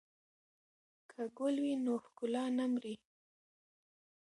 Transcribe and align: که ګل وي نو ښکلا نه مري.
که 1.09 1.21
ګل 1.37 1.55
وي 1.63 1.73
نو 1.85 1.93
ښکلا 2.03 2.45
نه 2.57 2.65
مري. 2.71 2.95